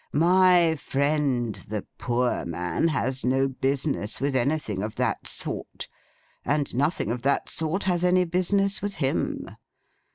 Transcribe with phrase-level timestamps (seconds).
[0.13, 5.87] My friend the Poor Man, has no business with anything of that sort,
[6.43, 9.45] and nothing of that sort has any business with him.